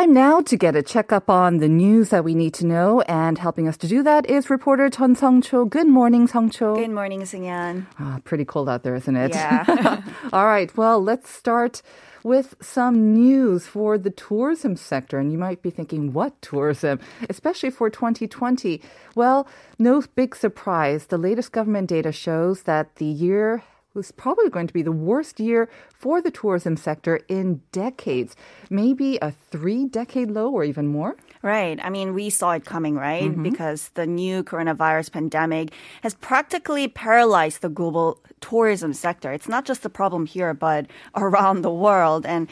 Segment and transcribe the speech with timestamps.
[0.00, 3.36] Time now to get a checkup on the news that we need to know, and
[3.36, 5.66] helping us to do that is reporter Chun Song Cho.
[5.66, 6.74] Good morning, Song Cho.
[6.74, 7.84] Good morning, Sungyeon.
[7.98, 9.32] Ah, pretty cold out there, isn't it?
[9.34, 10.00] Yeah.
[10.32, 10.74] All right.
[10.74, 11.82] Well, let's start
[12.22, 15.18] with some news for the tourism sector.
[15.18, 16.98] And you might be thinking, what tourism?
[17.28, 18.80] Especially for 2020.
[19.14, 19.46] Well,
[19.78, 21.08] no big surprise.
[21.08, 23.64] The latest government data shows that the year
[23.94, 28.36] was probably going to be the worst year for the tourism sector in decades.
[28.68, 31.16] Maybe a three decade low or even more.
[31.42, 31.80] Right.
[31.82, 33.30] I mean, we saw it coming, right?
[33.30, 33.42] Mm-hmm.
[33.42, 39.32] Because the new coronavirus pandemic has practically paralyzed the global tourism sector.
[39.32, 42.26] It's not just a problem here, but around the world.
[42.26, 42.48] And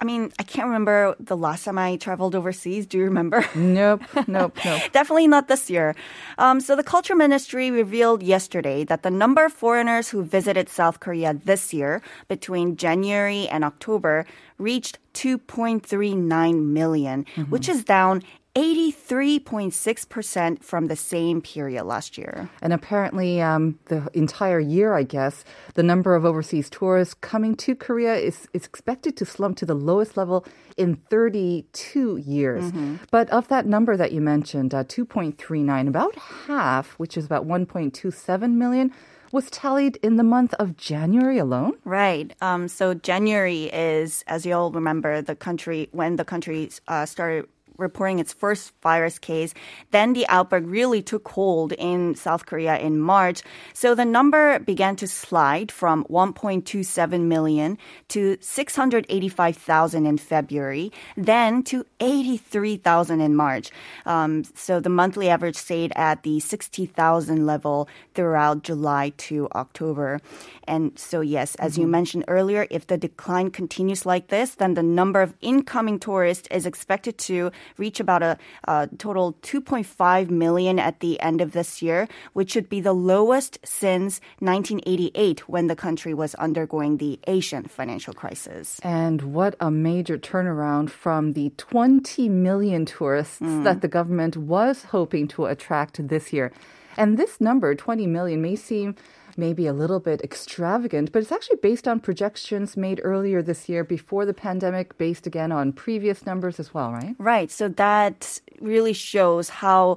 [0.00, 2.86] I mean, I can't remember the last time I traveled overseas.
[2.86, 3.44] Do you remember?
[3.54, 4.82] Nope, nope, nope.
[4.92, 5.94] Definitely not this year.
[6.38, 11.00] Um, so the Culture Ministry revealed yesterday that the number of foreigners who visited South
[11.00, 14.24] Korea this year between January and October
[14.56, 18.22] reached 2.39 million, which is down
[18.56, 22.50] 83.6% from the same period last year.
[22.60, 27.76] And apparently, um, the entire year, I guess, the number of overseas tourists coming to
[27.76, 30.44] Korea is, is expected to slump to the lowest level
[30.76, 32.72] in 32 years.
[33.10, 38.54] But of that number that you mentioned, uh, 2.39, about half, which is about 1.27
[38.54, 38.92] million,
[39.32, 41.74] was tallied in the month of January alone.
[41.84, 42.34] Right.
[42.40, 47.46] Um, so January is, as you all remember, the country when the country uh, started
[47.80, 49.54] reporting its first virus case.
[49.90, 53.42] Then the outbreak really took hold in South Korea in March.
[53.72, 57.78] So the number began to slide from 1.27 million
[58.08, 63.70] to 685,000 in February, then to 83,000 in March.
[64.06, 70.20] Um, so the monthly average stayed at the 60,000 level throughout July to October.
[70.64, 74.82] And so, yes, as you mentioned earlier, if the decline continues like this, then the
[74.82, 81.00] number of incoming tourists is expected to reach about a, a total 2.5 million at
[81.00, 86.14] the end of this year, which should be the lowest since 1988 when the country
[86.14, 88.80] was undergoing the Asian financial crisis.
[88.82, 93.64] And what a major turnaround from the 20 million tourists hmm.
[93.64, 96.52] that the government was hoping to attract this year.
[96.96, 98.94] And this number, 20 million, may seem
[99.40, 103.82] maybe a little bit extravagant, but it's actually based on projections made earlier this year
[103.82, 107.16] before the pandemic, based again on previous numbers as well, right?
[107.18, 107.50] Right.
[107.50, 109.96] So that really shows how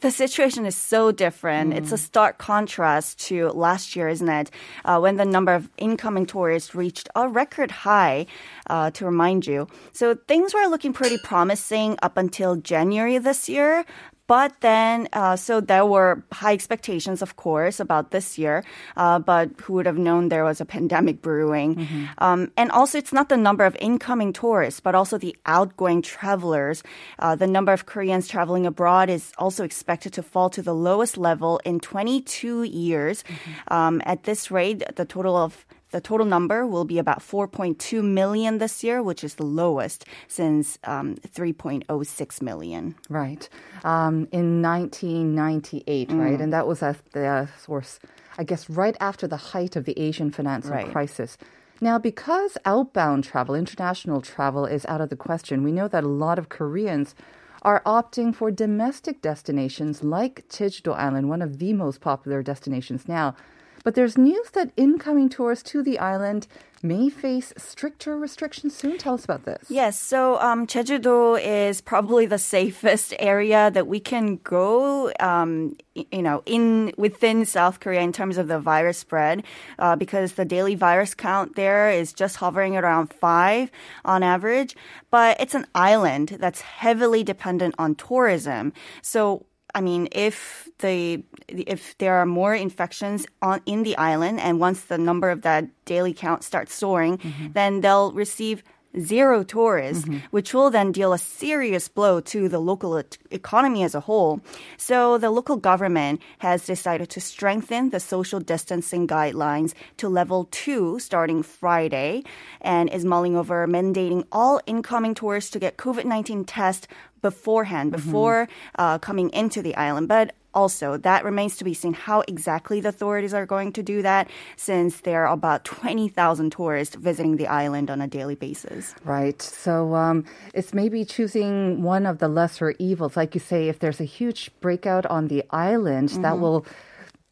[0.00, 1.72] the situation is so different.
[1.72, 4.50] It's a stark contrast to last year, isn't it?
[4.84, 8.26] Uh, when the number of incoming tourists reached a record high,
[8.68, 9.66] uh, to remind you.
[9.92, 13.84] So things were looking pretty promising up until January this year.
[14.26, 18.64] But then, uh, so there were high expectations, of course, about this year.
[18.96, 21.76] Uh, but who would have known there was a pandemic brewing?
[22.18, 26.82] Um, and also, it's not the number of incoming tourists, but also the outgoing travelers.
[27.18, 31.18] Uh, the number of Koreans traveling abroad is also expected to fall to the lowest
[31.18, 33.24] level in 22 years.
[33.68, 38.58] Um, at this rate, the total of the total number will be about 4.2 million
[38.58, 42.96] this year, which is the lowest since um, 3.06 million.
[43.08, 43.48] Right.
[43.84, 46.40] Um, in 1998, right?
[46.40, 48.00] And that was at the source,
[48.36, 50.90] I guess, right after the height of the Asian financial Right.
[50.90, 51.38] crisis.
[51.80, 56.08] Now, because outbound travel, international travel is out of the question, we know that a
[56.24, 57.14] lot of Koreans
[57.62, 63.36] are opting for domestic destinations like Jeju-do Island, one of the most popular destinations now.
[63.84, 66.48] But there's news that incoming tourists to the island
[66.82, 68.98] may face stricter restrictions soon.
[68.98, 69.70] Tell us about this.
[69.70, 76.22] Yes, so um, Jeju-do is probably the safest area that we can go, um, you
[76.22, 79.44] know, in within South Korea in terms of the virus spread,
[79.78, 83.70] uh, because the daily virus count there is just hovering around five
[84.04, 84.74] on average.
[85.10, 88.72] But it's an island that's heavily dependent on tourism,
[89.02, 89.46] so.
[89.74, 94.82] I mean, if the if there are more infections on in the island, and once
[94.82, 97.52] the number of that daily count starts soaring, mm-hmm.
[97.52, 98.62] then they'll receive
[99.00, 100.18] zero tourists, mm-hmm.
[100.30, 104.40] which will then deal a serious blow to the local e- economy as a whole.
[104.76, 110.98] So the local government has decided to strengthen the social distancing guidelines to level two
[110.98, 112.22] starting Friday
[112.60, 116.88] and is mulling over mandating all incoming tourists to get COVID-19 test
[117.24, 118.46] beforehand, before
[118.78, 120.08] uh, coming into the island.
[120.08, 124.02] But also, that remains to be seen how exactly the authorities are going to do
[124.02, 128.94] that since there are about 20,000 tourists visiting the island on a daily basis.
[129.04, 129.42] Right.
[129.42, 133.16] So um, it's maybe choosing one of the lesser evils.
[133.16, 136.64] Like you say, if there's a huge breakout on the island, that will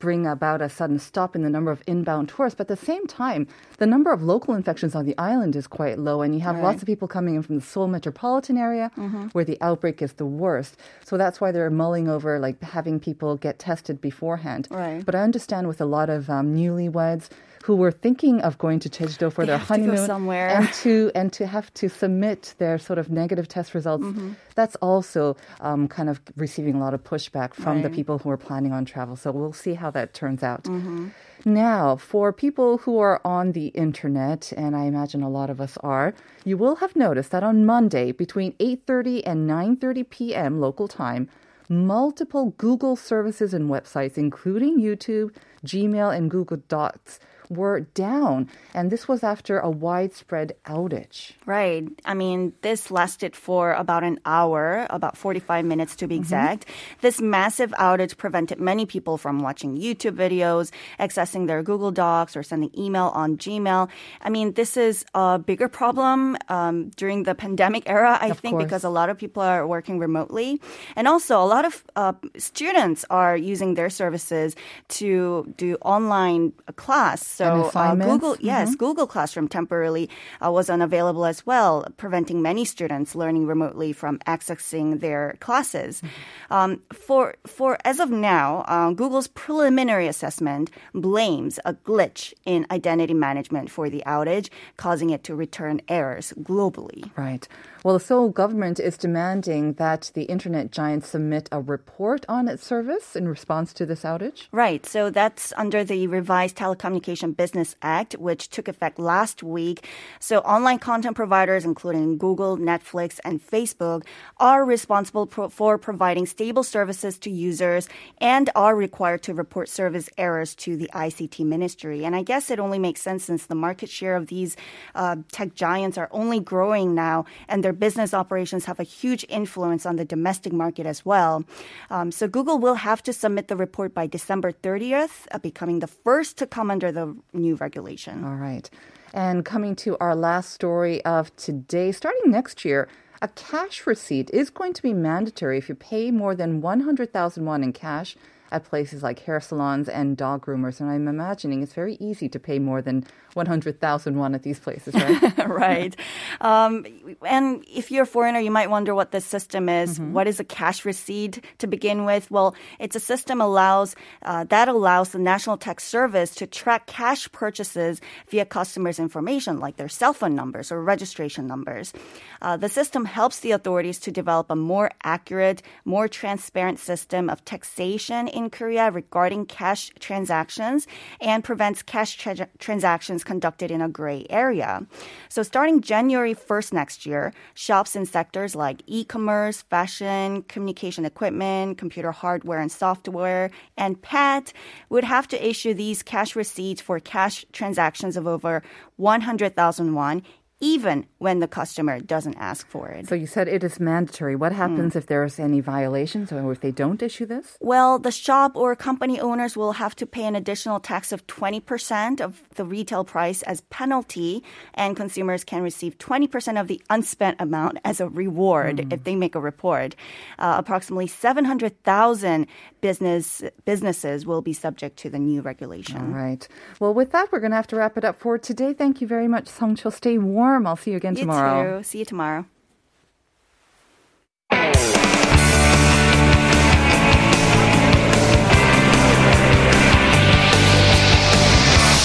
[0.03, 2.57] bring about a sudden stop in the number of inbound tourists.
[2.59, 3.47] But at the same time,
[3.79, 6.83] the number of local infections on the island is quite low, and you have lots
[6.83, 8.91] of people coming in from the Seoul metropolitan area
[9.31, 10.77] where the outbreak is the worst.
[11.05, 14.67] So that's why they're mulling over like having people get tested beforehand.
[14.71, 15.05] Right.
[15.07, 17.29] But I understand with a lot of um, newlyweds
[17.63, 20.49] who were thinking of going to Jeju-do for They their to honeymoon somewhere.
[20.49, 24.05] and to and to have to submit their sort of negative test results.
[24.05, 24.33] Mm-hmm.
[24.55, 28.37] That's also um, kind of receiving a lot of pushback from the people who are
[28.37, 29.17] planning on travel.
[29.17, 30.65] So we'll see how that turns out.
[30.65, 31.09] Mm-hmm.
[31.45, 35.77] Now, for people who are on the internet, and I imagine a lot of us
[35.83, 40.61] are, you will have noticed that on Monday between 8:30 and 9:30 p.m.
[40.61, 41.29] local time,
[41.69, 45.35] multiple Google services and websites, including YouTube,
[45.67, 47.19] Gmail, and Google Docs,
[47.57, 48.49] were down.
[48.75, 51.33] And this was after a widespread outage.
[51.47, 51.85] Right.
[52.05, 56.67] I mean, this lasted for about an hour, about 45 minutes to be exact.
[57.01, 62.43] This massive outage prevented many people from watching YouTube videos, accessing their Google Docs, or
[62.43, 63.89] sending email on Gmail.
[64.23, 68.55] I mean, this is a bigger problem um, during the pandemic era, I Of think,
[68.55, 68.65] course.
[68.65, 70.61] because a lot of people are working remotely.
[70.97, 74.57] And also, a lot of uh, students are using their services
[75.01, 77.21] to do online class.
[77.43, 77.95] So, uh.
[77.95, 80.09] Google, yes, Google Classroom temporarily
[80.45, 86.03] uh, was unavailable as well, preventing many students learning remotely from accessing their classes.
[86.51, 93.15] Um, for for as of now, uh, Google's preliminary assessment blames a glitch in identity
[93.15, 97.11] management for the outage, causing it to return errors globally.
[97.17, 97.49] Right.
[97.85, 102.65] Well, the Seoul government is demanding that the internet giant submit a report on its
[102.65, 104.47] service in response to this outage.
[104.53, 104.87] Right.
[104.87, 109.89] So that's under the revised Telecommunication Business Act, which took effect last week.
[110.21, 114.05] So online content providers, including Google, Netflix, and Facebook,
[114.37, 117.89] are responsible pro- for providing stable services to users
[118.19, 122.05] and are required to report service errors to the ICT ministry.
[122.05, 124.57] And I guess it only makes sense since the market share of these
[124.95, 129.87] uh, tech giants are only growing now, and their business operations have a huge influence
[129.87, 131.45] on the domestic market as well.
[131.91, 135.87] Um, so Google will have to submit the report by December 30th, uh, becoming the
[135.87, 138.25] first to come under the new regulation.
[138.25, 138.69] All right.
[139.15, 142.89] And coming to our last story of today, starting next year,
[143.23, 147.63] a cash receipt is going to be mandatory if you pay more than 100,000 won
[147.63, 148.17] in cash
[148.53, 150.79] at places like hair salons and dog groomers.
[150.79, 154.95] And I'm imagining it's very easy to pay more than 100,000 won at these places,
[154.95, 155.39] right?
[155.49, 155.97] right.
[156.43, 156.87] Um,
[157.27, 159.99] and if you're a foreigner, you might wonder what this system is.
[159.99, 162.31] What is a cash receipt to begin with?
[162.31, 167.33] Well, it's a system allows uh, that allows the National Tax Service to track cash
[167.33, 171.95] purchases via customers' information, like their cell phone numbers or registration numbers.
[172.43, 177.43] Uh, the system helps the authorities to develop a more accurate, more transparent system of
[177.47, 180.87] taxation in Korea regarding cash transactions
[181.21, 184.87] and prevents cash tra- transactions conducted in a gray area.
[185.29, 192.13] So starting January 1st next year, shops in sectors like e-commerce, fashion, communication equipment, computer
[192.13, 194.53] hardware and software, and pet
[194.91, 198.63] would have to issue these cash receipts for cash transactions of over
[198.97, 200.23] 100,000 won
[200.63, 203.09] even when the customer doesn't ask for it.
[203.09, 204.37] so you said it is mandatory.
[204.37, 207.59] What happens if there's any violations or if they don't issue this?
[207.61, 212.21] Well, the shop or company owners will have to pay an additional tax of 20%
[212.21, 217.79] of the retail price as penalty, and consumers can receive 20% of the unspent amount
[217.85, 219.97] as a reward if they make a report.
[220.39, 222.47] Uh, approximately 700,000
[222.81, 225.99] business businesses will be subject to the new regulation.
[225.99, 226.47] All right.
[226.79, 228.73] Well, with that, we're going to have to wrap it up for today.
[228.73, 229.91] Thank you very much, Song Chil.
[229.91, 230.52] Stay warm.
[230.67, 231.79] I'll see you again You tomorrow.
[231.79, 231.85] too.
[231.85, 232.47] See you tomorrow.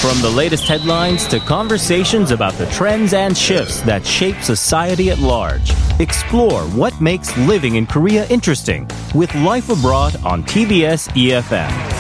[0.02, 5.18] From the latest headlines to conversations about the trends and shifts that shape society at
[5.20, 11.97] large, explore what makes living in Korea interesting with Life Abroad on TBS EFM.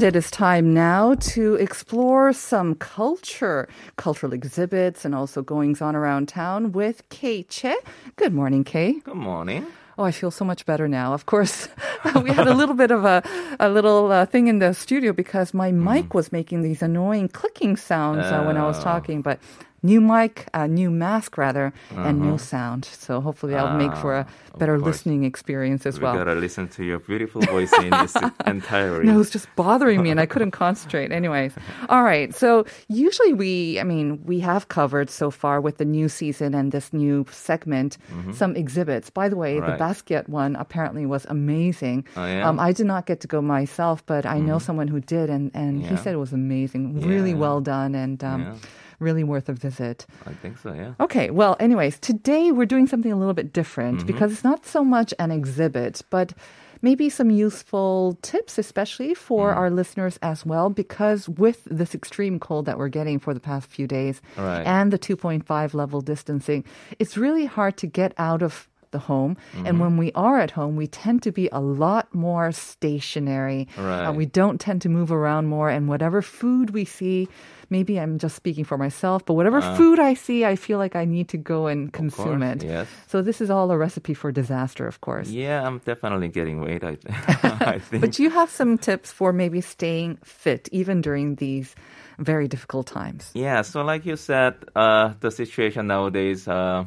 [0.00, 5.94] And it is time now to explore some culture, cultural exhibits, and also goings on
[5.94, 7.76] around town with Kay Che.
[8.16, 8.92] Good morning, Kay.
[9.04, 9.66] Good morning.
[9.98, 11.12] Oh, I feel so much better now.
[11.12, 11.68] Of course,
[12.22, 13.22] we had a little bit of a,
[13.60, 17.76] a little uh, thing in the studio because my mic was making these annoying clicking
[17.76, 18.82] sounds uh, when I was Oh.
[18.82, 19.38] talking, but
[19.82, 22.84] new mic, uh, new mask rather, and new sound.
[22.84, 26.14] So hopefully that'll make for a Ah, better listening experience as We well.
[26.14, 29.06] gotta listen to your beautiful voice in its entirety.
[29.06, 31.12] No, it was just bothering me and I couldn't concentrate.
[31.12, 31.54] Anyways,
[31.88, 32.34] all right.
[32.34, 36.72] So usually we, I mean, we have covered so far with the new season and
[36.72, 37.96] this new segment
[38.32, 39.08] some exhibits.
[39.10, 39.82] By the way, the Mm-hmm.
[39.82, 42.04] Basquiat one apparently was amazing.
[42.16, 42.46] Oh, yeah?
[42.48, 45.50] um, I did not get to go myself, but I know someone who did, and,
[45.54, 48.54] and he said it was amazing, really well done, and um, Yeah.
[49.00, 50.06] Really worth a visit.
[50.26, 50.92] I think so, yeah.
[51.00, 54.06] Okay, well, anyways, today we're doing something a little bit different Mm-hmm.
[54.06, 56.32] because it's not so much an exhibit, but
[56.82, 59.56] maybe some useful tips, especially for Mm.
[59.56, 63.68] our listeners as well, because with this extreme cold that we're getting for the past
[63.68, 64.64] few days Right.
[64.66, 66.64] and the 2.5 level distancing,
[66.98, 69.36] it's really hard to get out of the home.
[69.54, 69.66] Mm-hmm.
[69.66, 73.68] And when we are at home, we tend to be a lot more stationary.
[73.78, 74.10] Uh, Right.
[74.14, 75.68] we don't tend to move around more.
[75.70, 77.28] And whatever food we see,
[77.70, 81.04] maybe I'm just speaking for myself, but whatever food I see, I feel like I
[81.04, 82.46] need to go and consume Uh.
[82.54, 82.68] course, it.
[82.68, 82.86] yes.
[83.06, 85.28] So this is all a recipe for disaster, of course.
[85.30, 86.96] Yeah, I'm definitely getting weight, I,
[87.74, 88.00] I think.
[88.00, 91.74] But you have some tips for maybe staying fit even during these
[92.18, 93.30] very difficult times.
[93.34, 96.84] Yeah, so like you said, uh, the situation nowadays uh, uh,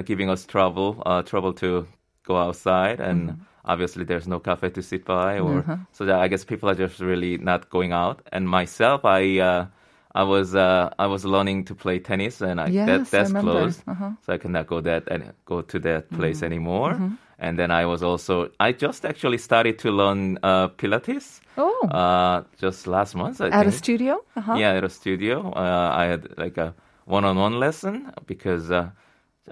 [0.00, 1.86] giving us trouble, uh, trouble to
[2.24, 3.42] go outside, and Mm-hmm.
[3.64, 5.76] obviously there's no cafe to sit by, or Uh-huh.
[5.92, 8.22] so that I guess people are just really not going out.
[8.32, 9.66] And myself, I uh,
[10.14, 13.52] I was uh, I was learning to play tennis, and I, Yes, that that's remember.
[13.52, 14.10] closed, Uh-huh.
[14.24, 16.52] so I cannot go that and go to that place Mm-hmm.
[16.52, 16.92] anymore.
[17.38, 21.40] And then I was also I just actually started to learn uh, Pilates.
[21.58, 21.88] Oh.
[21.90, 24.24] Uh, just last month, I At a studio?
[24.36, 24.56] Uh-huh.
[24.56, 25.50] Yeah, at a studio.
[25.52, 26.72] Uh, I had like a
[27.04, 28.70] one-on-one lesson because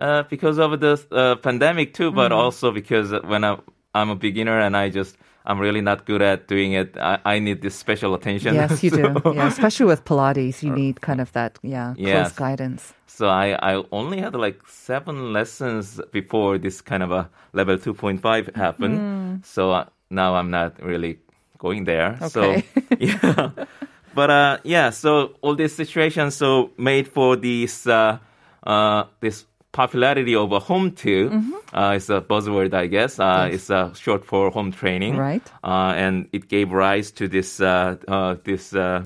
[0.01, 2.41] uh, because of the uh, pandemic too, but Mm-hmm.
[2.41, 3.59] also because when I,
[3.95, 5.17] I'm a beginner and I just
[5.47, 6.97] I'm really not good at doing it.
[6.99, 8.55] I, I need this special attention.
[8.55, 9.21] Yes, you do.
[9.35, 12.93] Yeah, especially with Pilates, you need kind of that, yeah, close guidance.
[13.07, 18.55] So I, I only had like seven lessons before this kind of a level 2.5
[18.57, 18.99] happened.
[18.99, 19.37] Hmm.
[19.43, 21.19] So uh, now I'm not really
[21.59, 22.17] going there.
[22.21, 22.29] Okay.
[22.29, 22.63] So
[22.99, 23.51] yeah,
[24.15, 24.91] but uh, yeah.
[24.91, 28.19] So all these situations so made for this uh,
[28.65, 31.30] uh, this popularity of a home too.
[31.74, 33.20] Uh, it's a buzzword, I guess.
[33.20, 33.52] Uh, Mm-hmm.
[33.52, 33.56] Yes.
[33.56, 35.44] It's uh, short for home training, Right.
[35.64, 38.74] Uh, and it gave rise to this uh, uh, this.
[38.74, 39.04] Uh,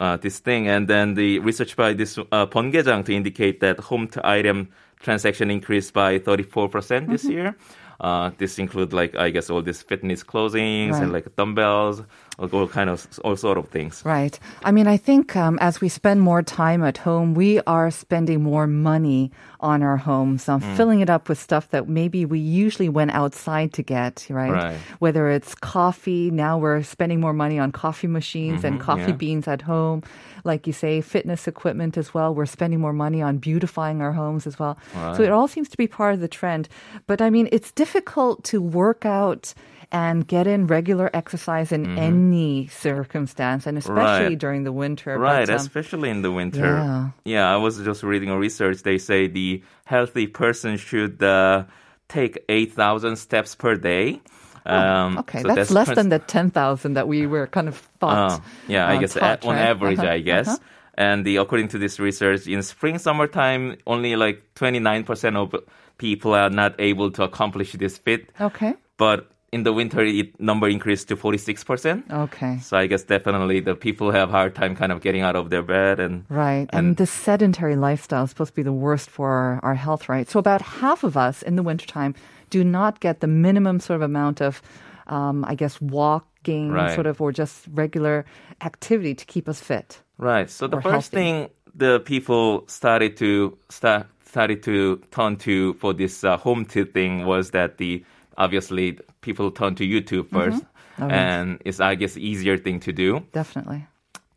[0.00, 4.08] uh, this thing, and then the research by this uh, 번개장 to indicate that home
[4.08, 4.70] to item
[5.04, 7.32] transaction increased by 34% percent this Mm-hmm.
[7.32, 7.54] year.
[8.00, 11.02] Uh, this include like I guess all these fitness clothings Right.
[11.02, 12.06] and like dumbbells, all,
[12.37, 14.01] all kind of all sort of things.
[14.05, 14.37] Right.
[14.63, 18.43] I mean, I think um, as we spend more time at home, we are spending
[18.43, 20.75] more money on our homes, um, Mm.
[20.75, 24.51] filling it up with stuff that maybe we usually went outside to get, right?
[24.51, 24.77] Right.
[24.99, 29.09] Whether it's coffee, now we're spending more money on coffee machines and coffee Mm-hmm.
[29.11, 29.15] yeah.
[29.17, 30.03] beans at home.
[30.43, 32.35] Like you say, fitness equipment as well.
[32.35, 34.77] We're spending more money on beautifying our homes as well.
[35.17, 36.69] So it all seems to be part of the trend.
[37.07, 39.53] But I mean, it's difficult to work out
[39.91, 44.29] and get in regular exercise in any circumstance, and especially Mm-hmm.
[44.29, 44.37] Right.
[44.39, 45.17] during the winter.
[45.17, 46.59] Right, But, um, especially in the winter.
[46.77, 47.09] Yeah.
[47.25, 48.83] yeah, I was just reading a research.
[48.83, 51.65] They say the healthy person should uh,
[52.09, 54.21] take 8,000 steps per day.
[54.65, 57.77] Um, Oh, okay, so that's, less trans- than the 10,000 that we were kind of
[57.99, 58.41] thought.
[58.41, 59.61] Oh, yeah, I uh, guess taught, on right?
[59.69, 60.47] average, Uh-huh, I guess.
[60.47, 60.57] uh-huh.
[60.97, 65.53] And the according to this research, in spring, summertime, only like 29% of
[65.97, 68.29] people are not able to accomplish this fit.
[68.39, 68.73] Okay.
[68.97, 72.03] But in the winter, it number increased to 46%.
[72.11, 72.59] Okay.
[72.59, 75.63] So I guess definitely the people have hard time kind of getting out of their
[75.63, 76.67] bed and Right.
[76.73, 80.27] And, the sedentary lifestyle is supposed to be the worst for our, our health, right?
[80.29, 82.15] So about half of us in the wintertime
[82.49, 84.61] do not get the minimum sort of amount of,
[85.07, 86.93] um, I guess, walking Right.
[86.93, 88.25] sort of, or just regular
[88.61, 90.03] activity to keep us fit.
[90.17, 90.49] Right.
[90.49, 91.15] So the first healthy.
[91.15, 96.83] thing the people started to start started to turn to for this uh, home to
[96.83, 98.03] thing was that the
[98.37, 100.65] obviously people turn to YouTube 1st
[100.97, 101.11] Oh, yes.
[101.11, 103.21] and it's I guess easier thing to do.
[103.33, 103.85] Definitely.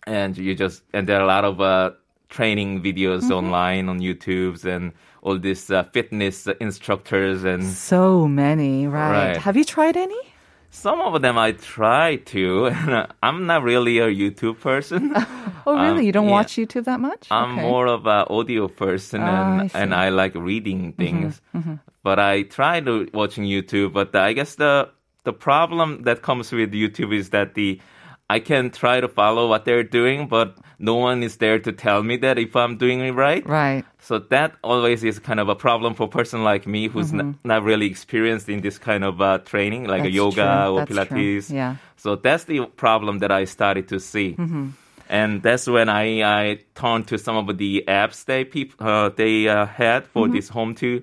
[0.07, 1.91] And you just and there are a lot of uh,
[2.29, 3.33] training videos Mm-hmm.
[3.33, 9.13] online on YouTube's and all these uh, fitness instructors and So many, right.
[9.13, 9.37] Right.
[9.37, 10.19] Have you tried any?
[10.71, 12.67] Some of them I try to.
[12.67, 15.15] Uh, I'm not really a YouTube person.
[15.67, 15.99] Oh, really?
[15.99, 16.31] Um, you don't yeah.
[16.31, 17.27] watch YouTube that much?
[17.31, 17.61] I'm Okay.
[17.61, 19.77] more of an audio person, Ah, and see.
[19.79, 21.43] and I like reading things.
[22.03, 23.93] But I try to watching YouTube.
[23.93, 24.89] But I guess the
[25.25, 27.81] the problem that comes with YouTube is that the
[28.31, 32.03] I can try to follow what they're doing, but no one is there to tell
[32.03, 33.47] me that if I'm doing it right.
[33.47, 33.85] Right.
[34.01, 37.39] So that always is kind of a problem for a person like me who's n-
[37.43, 40.75] not really experienced in this kind of uh, training, like a yoga true.
[40.77, 41.41] or That's true.
[41.41, 41.51] Pilates.
[41.51, 41.77] Yeah.
[41.97, 44.35] So that's the problem that I started to see.
[44.39, 44.69] Mm-hmm.
[45.09, 49.49] And that's when I, I turned to some of the apps they peop, uh, they
[49.49, 50.35] uh, had for Mm-hmm.
[50.37, 51.03] this home to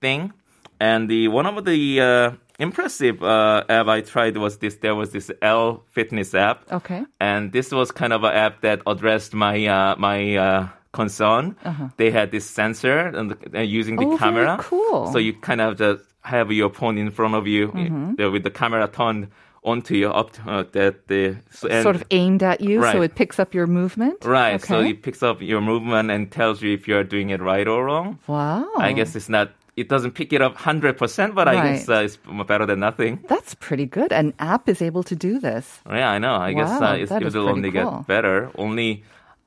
[0.00, 0.32] thing.
[0.80, 4.76] And the one of the uh, impressive uh, app I tried was this.
[4.76, 6.70] There was this L Fitness app.
[6.72, 7.04] Okay.
[7.20, 11.56] And this was kind of an app that addressed my uh, my uh, concern.
[11.96, 14.14] They had this sensor and uh, using the Uh-huh.
[14.14, 14.56] Oh, camera.
[14.60, 15.12] cool.
[15.12, 18.20] So you kind of just have your phone in front of you Mm-hmm.
[18.22, 19.28] uh, with the camera turned
[19.64, 23.00] onto you up to, uh, that the so, and- sort of aimed at you, so
[23.02, 24.22] it picks up your movement.
[24.24, 24.60] right.
[24.60, 27.66] So it picks up your movement and tells you if you are doing it right
[27.66, 28.18] or wrong.
[28.26, 28.68] wow.
[28.76, 29.50] I guess it's not.
[29.76, 32.16] It doesn't pick it up hundred percent, but I guess uh, it's
[32.46, 33.24] better than nothing.
[33.28, 34.12] That's pretty good.
[34.12, 35.80] An app is able to do this.
[35.88, 36.34] Yeah, I know.
[36.34, 37.98] I guess Wow, uh, it's, that it will only cool.
[37.98, 38.50] get better.
[38.54, 39.02] Only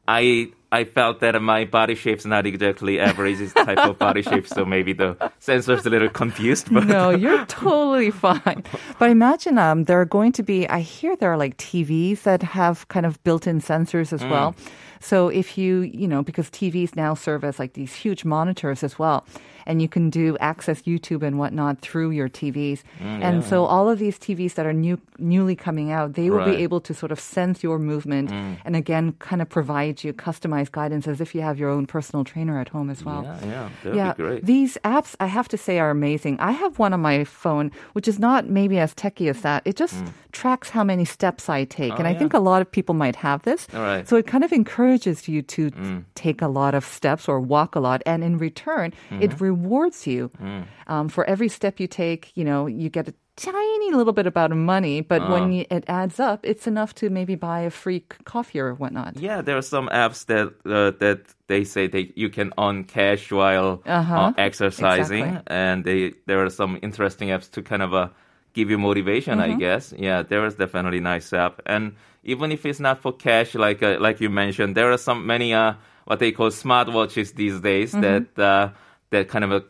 [0.08, 4.66] I I felt that my body shape's not exactly average type of body shape, so
[4.66, 6.74] maybe the sensor's a little confused.
[6.74, 8.64] But No, you're totally fine.
[9.00, 12.44] But imagine um, there are going to be, I hear there are like TVs that
[12.44, 14.30] have kind of built in sensors as mm.
[14.30, 14.56] well.
[15.00, 18.98] So if you, you know, because TVs now serve as like these huge monitors as
[18.98, 19.26] well.
[19.68, 22.84] And you can do access YouTube and whatnot through your TVs.
[23.00, 26.38] Mm, and so all of these TVs that are new, newly coming out, they will
[26.40, 26.56] Right.
[26.56, 28.58] be able to sort of sense your movement mm.
[28.64, 32.24] and again kind of provide you customized guidance as if you have your own personal
[32.24, 34.46] trainer at home as well yeah, yeah, that would be great.
[34.46, 36.40] these apps, I have to say, are amazing.
[36.40, 39.62] I have one on my phone, which is not maybe as techy as that.
[39.66, 39.96] It just
[40.32, 41.94] tracks how many steps I take.
[41.98, 42.12] and I Mm.
[42.12, 42.20] Oh, yeah.
[42.20, 43.68] think a lot of people might have this.
[43.74, 44.04] All right.
[44.06, 44.08] Mm.
[44.08, 45.72] So it kind of encourages you to
[46.16, 48.02] take a lot of steps or walk a lot.
[48.06, 49.44] And in return, it Mm-hmm.
[49.44, 50.30] rewards you.
[50.42, 50.64] Mm.
[50.88, 54.52] Um, for every step you take, you know, you get a tiny little bit about
[54.52, 55.34] money, but Uh-huh.
[55.34, 59.16] when you, it adds up, it's enough to maybe buy a free coffee or whatnot.
[59.16, 63.32] Yeah, there are some apps that uh, that they say that you can earn cash
[63.32, 64.20] while Uh-huh.
[64.20, 65.56] uh, exercising, Exactly.
[65.56, 68.08] and they there are some interesting apps to kind of uh,
[68.54, 69.40] give you motivation.
[69.40, 69.52] Mm-hmm.
[69.54, 69.94] I guess.
[69.98, 73.98] Yeah, there is definitely nice app, and even if it's not for cash, like uh,
[74.08, 75.74] like you mentioned, there are some many uh,
[76.10, 78.02] what they call smartwatches these days Mm-hmm.
[78.08, 78.70] that uh,
[79.12, 79.62] that kind of uh,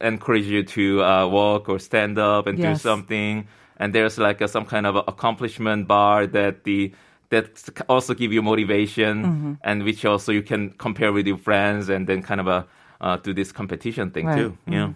[0.00, 3.46] encourage you to uh, walk or stand up and do something.
[3.78, 6.92] And there's like a, some kind of accomplishment bar that the
[7.30, 9.52] that also give you motivation Mm-hmm.
[9.62, 12.66] and which also you can compare with your friends and then kind of a
[13.00, 14.36] uh, do this competition thing Right.
[14.36, 14.50] too.
[14.50, 14.72] Mm-hmm.
[14.72, 14.92] Yeah.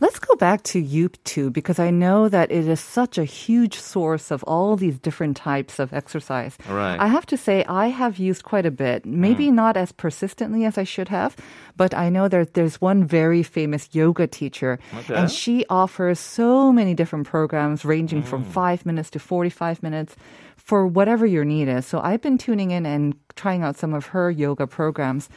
[0.00, 4.30] Let's go back to YouTube because I know that it is such a huge source
[4.30, 6.56] of all these different types of exercise.
[6.68, 6.98] Right.
[6.98, 9.04] I have to say, I have used quite a bit.
[9.04, 9.54] Maybe mm.
[9.54, 11.36] not as persistently as I should have,
[11.76, 15.14] but I know that there's one very famous yoga teacher, Okay.
[15.14, 18.50] and she offers so many different programs ranging from mm.
[18.50, 20.16] five minutes to 45 minutes
[20.56, 21.86] for whatever your need is.
[21.86, 25.28] So I've been tuning in and trying out some of her yoga programs.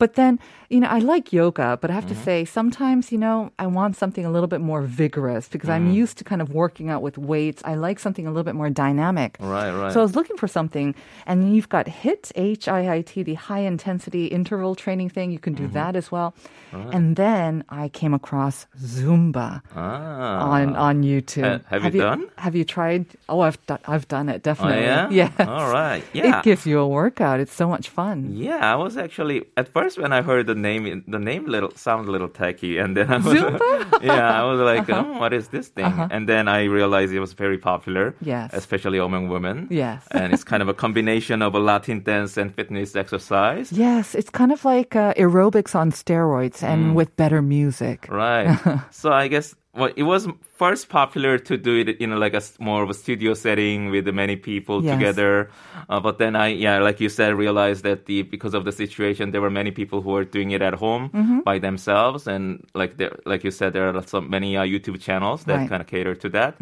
[0.00, 2.24] But then, you know, I like yoga, but I have to mm-hmm.
[2.24, 6.02] say, sometimes, you know, I want something a little bit more vigorous because I'm mm-hmm.
[6.02, 7.60] used to kind of working out with weights.
[7.66, 9.36] I like something a little bit more dynamic.
[9.38, 9.92] Right, right.
[9.92, 10.94] So I was looking for something,
[11.26, 15.30] and you've got HIIT, H I I T, the high intensity interval training thing.
[15.30, 15.74] You can do mm-hmm.
[15.74, 16.34] that as well.
[16.72, 16.94] Right.
[16.94, 20.48] And then I came across Zumba Ah.
[20.48, 21.44] on on YouTube.
[21.44, 22.30] Ha- have you done?
[22.38, 23.04] Have you tried?
[23.28, 23.80] Oh, I've done.
[23.84, 24.86] I've done it definitely.
[24.88, 25.16] Oh, definitely.
[25.16, 25.30] yeah.
[25.38, 25.48] Yes.
[25.48, 26.02] All right.
[26.14, 26.38] Yeah.
[26.38, 27.40] It gives you a workout.
[27.40, 28.32] It's so much fun.
[28.32, 32.08] Yeah, I was actually at first when I heard the name, the name little sounded
[32.08, 33.34] a little tacky, and then I was,
[34.02, 35.04] yeah, I was like, Uh-huh.
[35.06, 35.92] oh, what is this thing?
[36.10, 38.50] And then I realized it was very popular, Yes.
[38.52, 39.68] especially among women.
[39.70, 40.06] Yes.
[40.10, 43.72] and it's kind of a combination of a Latin dance and fitness exercise.
[43.72, 46.68] Yes, it's kind of like uh, aerobics on steroids Mm.
[46.72, 48.06] and with better music.
[48.10, 48.58] Right.
[48.90, 50.26] so I guess well, it was
[50.58, 54.36] first popular to do it in like a more of a studio setting with many
[54.36, 54.98] people Yes.
[54.98, 55.50] together.
[55.88, 59.30] Uh, but then I, yeah, like you said, realized that the because of the situation,
[59.30, 61.40] there were many people who were doing it at home Mm-hmm.
[61.40, 65.44] by themselves, and like there, like you said, there are so many uh, YouTube channels
[65.44, 65.60] that Right.
[65.60, 65.68] Mm-hmm.
[65.68, 66.54] kind of cater to that.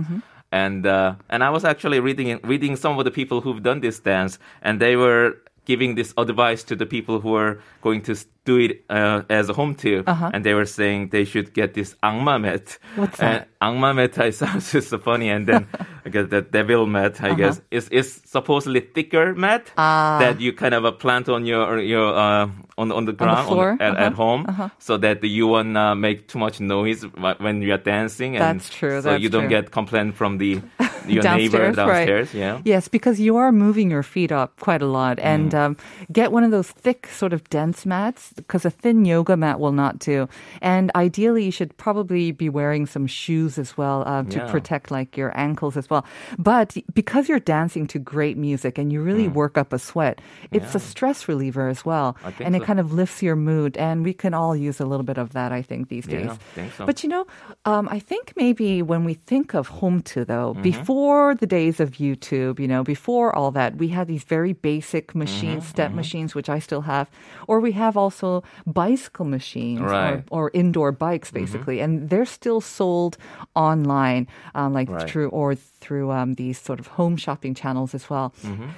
[0.51, 4.01] And uh, and I was actually reading reading some of the people who've done this
[4.01, 8.15] dance, and they were giving this advice to the people who are going to
[8.49, 9.99] do it uh, as a home too,
[10.35, 12.67] and they were saying they should get this angma mat.
[12.67, 13.01] Uh-huh.
[13.03, 13.49] What's and that?
[13.61, 15.63] angma mat I sounds just so funny, and then
[16.07, 17.29] I guess the devil mat Uh-huh.
[17.29, 20.19] I guess is is supposedly thicker mat Ah.
[20.23, 22.49] that you kind of uh, plant on your your uh,
[22.81, 23.71] on on the ground floor?
[23.81, 24.07] at, Uh-huh.
[24.07, 24.43] at home,
[24.79, 27.05] so that you won't uh, make too much noise
[27.45, 28.37] when you are dancing.
[28.37, 29.57] And That's true, So that's you don't true.
[29.63, 30.61] get complaint from the
[31.15, 32.29] your neighbor downstairs.
[32.33, 32.43] right.
[32.45, 32.61] Yeah.
[32.65, 35.17] Yes, because you are moving your feet up quite a lot.
[35.19, 35.59] And Mm.
[35.65, 35.73] um,
[36.13, 39.73] get one of those thick, sort of dense mats because a thin yoga mat will
[39.73, 40.29] not do.
[40.63, 44.51] And ideally, you should probably be wearing some shoes as well uh, to Yeah.
[44.51, 46.05] protect like your ankles as well.
[46.39, 50.21] But because you're dancing to great music and you really work up a sweat,
[50.51, 52.17] it's a stress reliever as well.
[52.25, 52.47] Mm.
[52.47, 53.77] And it kind of lifts your mood.
[53.77, 56.35] And we can all use a little bit of that, I think, these Yeah, days.
[56.55, 56.87] Think so.
[56.87, 57.25] But you know,
[57.65, 60.63] um, I think maybe when we think of home to though, Mm-hmm.
[60.73, 65.15] before the days of YouTube, you know, before all that, we had these very basic
[65.15, 67.07] machines, Mm-hmm, step machines, which I still have,
[67.49, 68.28] or we have also
[68.67, 70.23] bicycle machines Right.
[70.23, 70.35] Mm-hmm.
[70.35, 73.17] or, or indoor bikes, basically, and they're still sold
[73.55, 75.09] online, um, like Right.
[75.09, 78.35] through or through um, these sort of home shopping channels as well.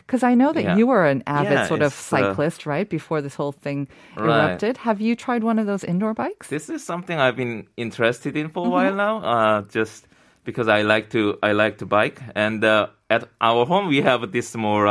[0.06, 0.76] Because I know that Mm-hmm.
[0.76, 0.78] Yeah.
[0.78, 2.88] you were an avid Yeah, sort of uh, cyclist, right?
[2.88, 4.28] Before this whole thing Right.
[4.28, 6.48] erupted, have you tried one of those indoor bikes?
[6.48, 8.76] This is something I've been interested in for a Mm-hmm.
[8.76, 9.14] while now.
[9.24, 10.06] Uh, just
[10.44, 14.32] because I like to I like to bike, and uh, at our home we have
[14.32, 14.86] this more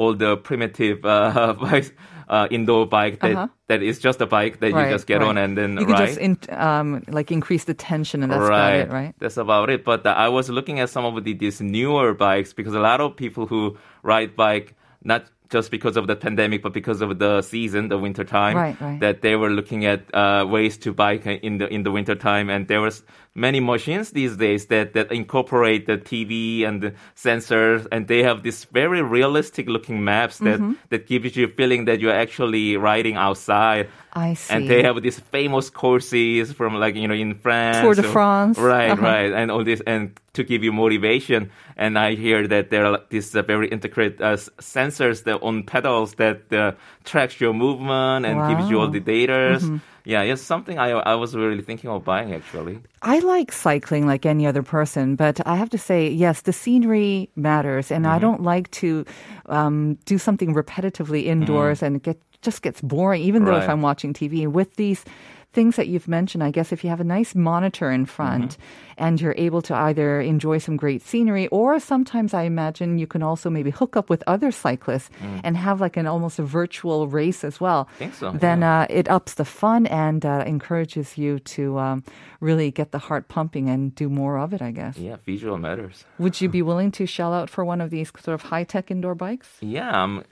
[0.00, 1.94] uh, the primitive uh, bike,
[2.28, 3.48] uh, indoor bike that, Uh-huh.
[3.68, 6.06] that is just a bike that you just get on and then you can ride.
[6.08, 9.14] just in, um, like increase the tension and that's about it, right?
[9.18, 9.84] That's about it.
[9.84, 13.00] But uh, I was looking at some of the, these newer bikes because a lot
[13.00, 17.42] of people who ride bike, not just because of the pandemic, but because of the
[17.42, 19.00] season, the winter time, Right, right.
[19.00, 22.48] that they were looking at uh, ways to bike in the in the winter time,
[22.50, 23.02] and there was
[23.34, 28.42] many machines these days that that incorporate the TV and the sensors, and they have
[28.42, 30.72] this very realistic looking maps that Mm-hmm.
[30.90, 33.88] that gives you a feeling that you're actually riding outside.
[34.12, 34.52] I see.
[34.54, 38.12] And they have these famous courses from like you know in France, Tour de or-
[38.12, 38.58] France.
[38.58, 39.02] right, Uh-huh.
[39.02, 41.50] right, and all this, and to give you motivation.
[41.76, 46.14] And I hear that there are these uh, very intricate uh, sensors that on pedals
[46.14, 46.72] that uh,
[47.04, 49.60] tracks your movement and gives you all the data.
[49.60, 49.76] Mm-hmm.
[50.04, 52.80] Yeah, it's something I I was really thinking of buying actually.
[53.02, 57.30] I like cycling like any other person, but I have to say, yes, the scenery
[57.36, 58.20] matters, and I Mm-hmm.
[58.20, 59.04] don't like to
[59.46, 63.22] um, do something repetitively indoors and it get just gets boring.
[63.22, 63.70] Even though if Mm-hmm.
[63.70, 65.04] I'm watching TV, with these
[65.52, 69.04] things that you've mentioned, I guess if you have a nice monitor in front Mm-hmm.
[69.04, 73.22] and you're able to either enjoy some great scenery, or sometimes I imagine you can
[73.22, 75.10] also maybe hook up with other cyclists
[75.42, 77.88] and have like an almost a virtual race as well.
[77.94, 77.96] Mm.
[77.98, 78.80] think so, Then yeah.
[78.82, 82.04] uh, it ups the fun and uh, encourages you to um,
[82.40, 84.96] really get the heart pumping and do more of it, I guess.
[84.98, 86.04] Yeah, visual matters.
[86.18, 88.90] Would you be willing to shell out for one of these sort of high tech
[88.90, 89.48] indoor bikes?
[89.60, 90.22] Yeah, um,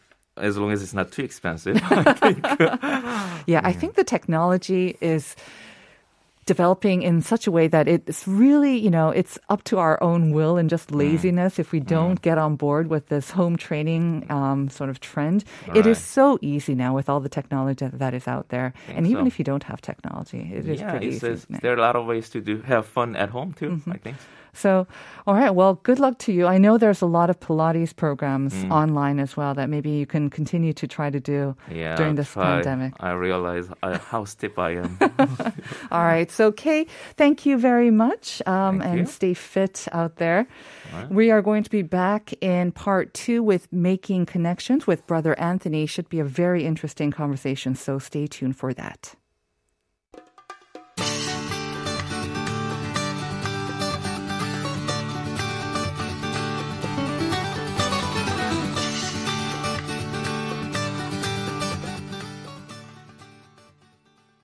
[0.41, 1.77] as long as it's not too expensive.
[3.47, 5.35] Yeah, I think the technology is
[6.49, 10.33] developing in such a way that it's really, you know, it's up to our own
[10.33, 14.69] will and just laziness if we don't get on board with this home training um,
[14.73, 15.45] sort of trend.
[15.77, 16.17] It is Right.
[16.17, 18.73] so easy now with all the technology that- is out there.
[18.97, 19.29] And even so.
[19.29, 21.37] if you don't have technology, it is yeah, pretty easy.
[21.63, 23.71] there are a lot of ways to do have fun at home too.
[23.77, 23.93] Mm-hmm.
[23.93, 24.17] I think.
[24.55, 24.89] So,
[25.27, 25.55] all right.
[25.55, 26.49] Well, good luck to you.
[26.49, 28.73] I know there's a lot of Pilates programs Mm.
[28.73, 32.33] online as well that maybe you can continue to try to do Yeah, during this
[32.35, 32.95] pandemic.
[32.99, 34.99] I realize uh, how stiff I am.
[35.93, 36.27] All right.
[36.39, 38.41] So, Kay, thank you very much.
[38.47, 39.07] Um, and you.
[39.07, 40.47] stay fit out there.
[41.11, 45.85] We are going to be back in part two with Making Connections with Brother Anthony.
[45.85, 47.75] Should be a very interesting conversation.
[47.75, 49.17] So, stay tuned for that.